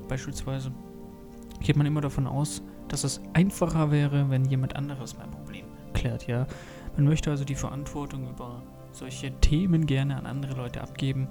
beispielsweise, 0.08 0.72
geht 1.60 1.76
man 1.76 1.86
immer 1.86 2.02
davon 2.02 2.28
aus, 2.28 2.62
dass 2.88 3.04
es 3.04 3.22
einfacher 3.34 3.92
wäre, 3.92 4.30
wenn 4.30 4.46
jemand 4.46 4.76
anderes 4.76 5.18
mein 5.18 5.32
Problem 5.32 5.66
klärt, 5.94 6.28
ja. 6.28 6.48
Man 6.98 7.06
möchte 7.06 7.30
also 7.30 7.46
die 7.46 7.56
Verantwortung 7.56 8.30
über 8.30 8.64
solche 8.92 9.32
Themen 9.40 9.86
gerne 9.86 10.18
an 10.18 10.26
andere 10.26 10.56
Leute 10.56 10.82
abgeben. 10.82 11.28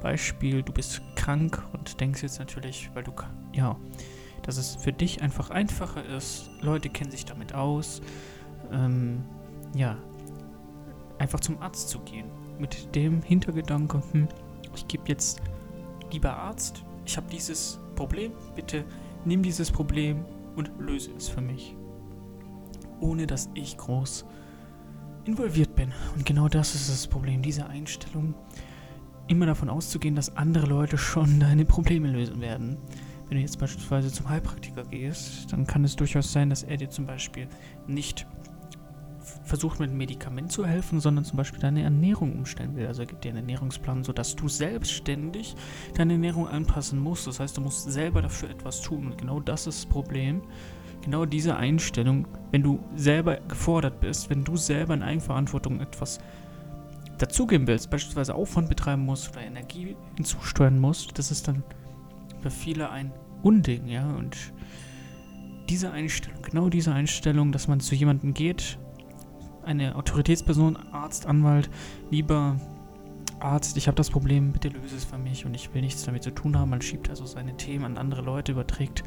Beispiel, 0.00 0.62
du 0.62 0.72
bist 0.72 1.00
krank 1.16 1.62
und 1.72 2.00
denkst 2.00 2.22
jetzt 2.22 2.38
natürlich, 2.38 2.90
weil 2.94 3.02
du, 3.02 3.12
ja, 3.52 3.76
dass 4.42 4.56
es 4.56 4.76
für 4.76 4.92
dich 4.92 5.22
einfach 5.22 5.50
einfacher 5.50 6.04
ist. 6.04 6.50
Leute 6.60 6.88
kennen 6.88 7.10
sich 7.10 7.24
damit 7.24 7.54
aus. 7.54 8.00
Ähm, 8.70 9.24
ja, 9.74 9.96
einfach 11.18 11.40
zum 11.40 11.60
Arzt 11.62 11.88
zu 11.88 12.00
gehen. 12.00 12.26
Mit 12.58 12.94
dem 12.94 13.22
Hintergedanke, 13.22 14.02
hm, 14.12 14.28
ich 14.74 14.86
gebe 14.88 15.04
jetzt, 15.06 15.40
lieber 16.10 16.36
Arzt, 16.36 16.84
ich 17.04 17.16
habe 17.16 17.26
dieses 17.30 17.80
Problem, 17.94 18.32
bitte 18.54 18.84
nimm 19.24 19.42
dieses 19.42 19.70
Problem 19.70 20.24
und 20.56 20.70
löse 20.78 21.10
es 21.16 21.28
für 21.28 21.40
mich. 21.40 21.76
Ohne 23.00 23.26
dass 23.26 23.50
ich 23.54 23.76
groß 23.76 24.24
involviert 25.24 25.74
bin. 25.74 25.92
Und 26.16 26.26
genau 26.26 26.48
das 26.48 26.74
ist 26.74 26.88
das 26.88 27.06
Problem, 27.06 27.42
diese 27.42 27.66
Einstellung, 27.66 28.34
immer 29.28 29.46
davon 29.46 29.70
auszugehen, 29.70 30.14
dass 30.14 30.36
andere 30.36 30.66
Leute 30.66 30.98
schon 30.98 31.40
deine 31.40 31.64
Probleme 31.64 32.08
lösen 32.08 32.40
werden. 32.40 32.78
Wenn 33.32 33.38
du 33.38 33.44
jetzt 33.44 33.58
beispielsweise 33.58 34.12
zum 34.12 34.28
Heilpraktiker 34.28 34.84
gehst, 34.84 35.50
dann 35.50 35.66
kann 35.66 35.84
es 35.84 35.96
durchaus 35.96 36.30
sein, 36.30 36.50
dass 36.50 36.64
er 36.64 36.76
dir 36.76 36.90
zum 36.90 37.06
Beispiel 37.06 37.48
nicht 37.86 38.26
versucht 39.44 39.80
mit 39.80 39.88
einem 39.88 39.96
Medikament 39.96 40.52
zu 40.52 40.66
helfen, 40.66 41.00
sondern 41.00 41.24
zum 41.24 41.38
Beispiel 41.38 41.58
deine 41.58 41.82
Ernährung 41.82 42.34
umstellen 42.34 42.76
will. 42.76 42.86
Also 42.86 43.00
er 43.00 43.06
gibt 43.06 43.24
dir 43.24 43.30
einen 43.30 43.38
Ernährungsplan, 43.38 44.04
sodass 44.04 44.36
du 44.36 44.48
selbstständig 44.48 45.54
deine 45.94 46.12
Ernährung 46.12 46.46
anpassen 46.46 46.98
musst. 46.98 47.26
Das 47.26 47.40
heißt, 47.40 47.56
du 47.56 47.62
musst 47.62 47.90
selber 47.90 48.20
dafür 48.20 48.50
etwas 48.50 48.82
tun. 48.82 49.06
Und 49.06 49.16
genau 49.16 49.40
das 49.40 49.66
ist 49.66 49.84
das 49.84 49.86
Problem 49.86 50.42
genau 51.00 51.24
diese 51.24 51.56
Einstellung, 51.56 52.28
wenn 52.50 52.62
du 52.62 52.80
selber 52.96 53.38
gefordert 53.48 53.98
bist, 54.00 54.28
wenn 54.28 54.44
du 54.44 54.58
selber 54.58 54.92
in 54.92 55.02
Eigenverantwortung 55.02 55.80
etwas 55.80 56.18
dazugeben 57.16 57.66
willst, 57.66 57.88
beispielsweise 57.88 58.34
Aufwand 58.34 58.68
betreiben 58.68 59.06
musst 59.06 59.30
oder 59.30 59.40
Energie 59.40 59.96
hinzusteuern 60.16 60.78
musst, 60.78 61.18
das 61.18 61.30
ist 61.30 61.48
dann 61.48 61.64
für 62.42 62.50
viele 62.50 62.90
ein 62.90 63.12
Unding, 63.42 63.86
ja, 63.86 64.08
und 64.14 64.36
diese 65.68 65.90
Einstellung, 65.90 66.42
genau 66.42 66.68
diese 66.68 66.92
Einstellung, 66.92 67.52
dass 67.52 67.68
man 67.68 67.80
zu 67.80 67.94
jemandem 67.94 68.34
geht, 68.34 68.78
eine 69.64 69.96
Autoritätsperson, 69.96 70.76
Arzt, 70.92 71.26
Anwalt, 71.26 71.70
lieber 72.10 72.56
Arzt, 73.40 73.76
ich 73.76 73.86
habe 73.86 73.96
das 73.96 74.10
Problem, 74.10 74.52
bitte 74.52 74.68
löse 74.68 74.96
es 74.96 75.04
für 75.04 75.18
mich 75.18 75.46
und 75.46 75.54
ich 75.54 75.72
will 75.72 75.82
nichts 75.82 76.04
damit 76.04 76.22
zu 76.22 76.30
tun 76.30 76.58
haben. 76.58 76.70
Man 76.70 76.82
schiebt 76.82 77.10
also 77.10 77.26
seine 77.26 77.56
Themen 77.56 77.84
an 77.84 77.98
andere 77.98 78.22
Leute, 78.22 78.52
überträgt 78.52 79.02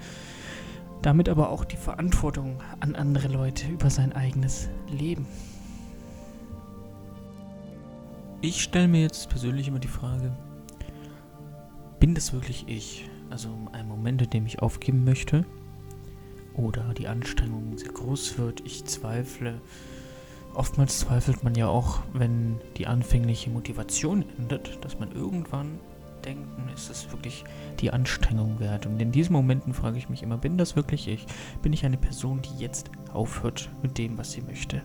damit 1.01 1.30
aber 1.30 1.50
auch 1.50 1.65
die 1.65 1.77
Verantwortung 1.77 2.62
an 2.80 2.96
andere 2.96 3.27
Leute 3.27 3.68
über 3.68 3.89
sein 3.89 4.13
eigenes 4.13 4.70
Leben. 4.89 5.27
ich 8.48 8.62
stelle 8.62 8.88
mir 8.88 9.01
jetzt 9.01 9.30
persönlich 9.30 9.68
immer 9.68 9.80
die 9.80 9.88
Frage, 9.88 10.32
bin 12.00 12.13
das 12.13 12.34
wirklich 12.34 12.65
ich? 12.68 13.10
Also 13.36 13.50
ein 13.74 13.89
Moment, 13.89 14.22
in 14.22 14.30
dem 14.30 14.46
ich 14.46 14.62
aufgeben 14.62 15.04
möchte 15.04 15.44
oder 16.54 16.94
die 16.94 17.10
Anstrengung 17.10 17.77
sehr 17.77 17.92
groß 17.92 18.38
wird, 18.38 18.62
ich 18.63 18.86
zweifle. 18.86 19.60
Oftmals 20.54 21.00
zweifelt 21.00 21.44
man 21.44 21.54
ja 21.54 21.68
auch, 21.68 22.00
wenn 22.13 22.62
die 22.77 22.88
anfängliche 22.88 23.50
Motivation 23.50 24.24
endet, 24.38 24.80
dass 24.86 25.00
man 25.00 25.12
irgendwann 25.12 25.80
denken, 26.24 26.70
ist 26.74 26.89
es 26.89 27.12
wirklich 27.12 27.44
die 27.82 27.92
Anstrengung 27.92 28.62
wert? 28.62 28.86
Und 28.86 29.01
in 29.01 29.12
diesen 29.12 29.34
Momenten 29.34 29.74
frage 29.74 29.98
ich 29.98 30.08
mich 30.08 30.24
immer, 30.24 30.38
bin 30.38 30.58
das 30.58 30.77
wirklich 30.77 31.10
ich? 31.10 31.25
Bin 31.62 31.74
ich 31.74 31.84
eine 31.84 31.98
Person, 31.98 32.42
die 32.42 32.63
jetzt 32.63 32.89
aufhört 33.12 33.70
mit 33.84 33.98
dem, 33.98 34.18
was 34.18 34.32
sie 34.32 34.44
möchte? 34.44 34.82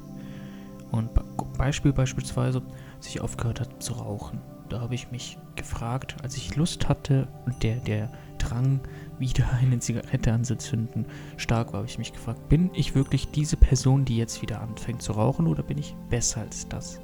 Und 0.90 1.10
Beispiel 1.56 1.92
beispielsweise, 1.92 2.62
als 2.96 3.06
ich 3.06 3.20
aufgehört 3.20 3.60
habe 3.60 3.78
zu 3.78 3.92
rauchen. 3.92 4.40
Da 4.70 4.80
habe 4.80 4.94
ich 4.94 5.10
mich 5.10 5.36
gefragt, 5.56 6.16
als 6.22 6.36
ich 6.36 6.54
Lust 6.54 6.88
hatte 6.88 7.26
und 7.44 7.62
der, 7.62 7.76
der 7.80 8.10
Drang, 8.38 8.80
wieder 9.18 9.50
eine 9.60 9.78
Zigarette 9.80 10.32
anzuzünden, 10.32 11.04
stark 11.36 11.72
war, 11.72 11.80
habe 11.80 11.88
ich 11.88 11.98
mich 11.98 12.12
gefragt, 12.14 12.48
bin 12.48 12.70
ich 12.72 12.94
wirklich 12.94 13.30
diese 13.32 13.58
Person, 13.58 14.06
die 14.06 14.16
jetzt 14.16 14.40
wieder 14.40 14.62
anfängt 14.62 15.02
zu 15.02 15.12
rauchen 15.12 15.46
oder 15.46 15.62
bin 15.62 15.76
ich 15.76 15.94
besser 16.08 16.40
als 16.40 16.66
das? 16.68 17.00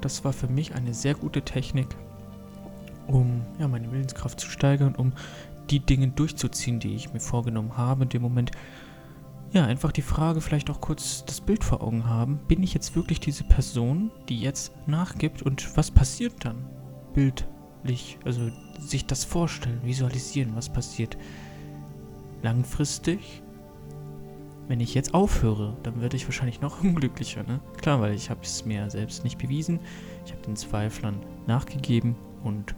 Das 0.00 0.24
war 0.24 0.32
für 0.32 0.48
mich 0.48 0.74
eine 0.74 0.94
sehr 0.94 1.14
gute 1.14 1.42
Technik, 1.42 1.88
um 3.06 3.42
ja, 3.58 3.68
meine 3.68 3.90
Willenskraft 3.92 4.40
zu 4.40 4.48
steigern, 4.48 4.94
um 4.94 5.12
die 5.68 5.80
Dinge 5.80 6.08
durchzuziehen, 6.08 6.80
die 6.80 6.94
ich 6.94 7.12
mir 7.12 7.20
vorgenommen 7.20 7.76
habe. 7.76 8.04
In 8.04 8.08
dem 8.08 8.22
Moment, 8.22 8.52
ja, 9.56 9.64
einfach 9.64 9.90
die 9.90 10.02
Frage, 10.02 10.42
vielleicht 10.42 10.68
auch 10.68 10.82
kurz 10.82 11.24
das 11.24 11.40
Bild 11.40 11.64
vor 11.64 11.82
Augen 11.82 12.04
haben. 12.06 12.40
Bin 12.46 12.62
ich 12.62 12.74
jetzt 12.74 12.94
wirklich 12.94 13.20
diese 13.20 13.42
Person, 13.42 14.10
die 14.28 14.38
jetzt 14.38 14.70
nachgibt 14.86 15.40
und 15.40 15.74
was 15.78 15.90
passiert 15.90 16.44
dann? 16.44 16.68
Bildlich, 17.14 18.18
also 18.22 18.50
sich 18.78 19.06
das 19.06 19.24
vorstellen, 19.24 19.80
visualisieren, 19.82 20.54
was 20.54 20.68
passiert. 20.70 21.16
Langfristig, 22.42 23.42
wenn 24.68 24.80
ich 24.80 24.92
jetzt 24.92 25.14
aufhöre, 25.14 25.74
dann 25.84 26.02
werde 26.02 26.16
ich 26.16 26.26
wahrscheinlich 26.26 26.60
noch 26.60 26.82
unglücklicher, 26.84 27.42
ne? 27.42 27.60
Klar, 27.80 28.02
weil 28.02 28.12
ich 28.12 28.28
habe 28.28 28.40
es 28.42 28.66
mir 28.66 28.90
selbst 28.90 29.24
nicht 29.24 29.38
bewiesen. 29.38 29.80
Ich 30.26 30.32
habe 30.32 30.42
den 30.42 30.56
Zweiflern 30.56 31.16
nachgegeben 31.46 32.14
und 32.44 32.74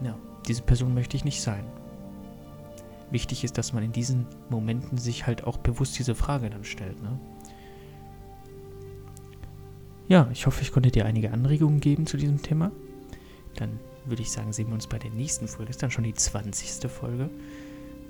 ja, 0.00 0.16
diese 0.46 0.62
Person 0.62 0.94
möchte 0.94 1.16
ich 1.16 1.24
nicht 1.24 1.42
sein. 1.42 1.64
Wichtig 3.14 3.44
ist, 3.44 3.58
dass 3.58 3.72
man 3.72 3.84
in 3.84 3.92
diesen 3.92 4.26
Momenten 4.50 4.98
sich 4.98 5.24
halt 5.24 5.44
auch 5.44 5.58
bewusst 5.58 5.96
diese 5.96 6.16
Frage 6.16 6.50
dann 6.50 6.64
stellt. 6.64 7.00
Ne? 7.00 7.20
Ja, 10.08 10.28
ich 10.32 10.46
hoffe, 10.46 10.62
ich 10.62 10.72
konnte 10.72 10.90
dir 10.90 11.06
einige 11.06 11.30
Anregungen 11.30 11.78
geben 11.78 12.08
zu 12.08 12.16
diesem 12.16 12.42
Thema. 12.42 12.72
Dann 13.54 13.78
würde 14.04 14.22
ich 14.22 14.32
sagen, 14.32 14.52
sehen 14.52 14.66
wir 14.66 14.74
uns 14.74 14.88
bei 14.88 14.98
der 14.98 15.12
nächsten 15.12 15.46
Folge. 15.46 15.66
Das 15.66 15.76
ist 15.76 15.82
dann 15.84 15.92
schon 15.92 16.02
die 16.02 16.12
20. 16.12 16.90
Folge. 16.90 17.30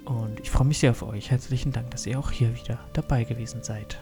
Und 0.07 0.41
ich 0.41 0.51
freue 0.51 0.69
mich 0.69 0.79
sehr 0.79 0.93
auf 0.93 1.03
euch. 1.03 1.31
Herzlichen 1.31 1.71
Dank, 1.71 1.91
dass 1.91 2.07
ihr 2.07 2.19
auch 2.19 2.31
hier 2.31 2.57
wieder 2.57 2.79
dabei 2.95 3.25
gewesen 3.25 3.63
seid. 3.63 3.99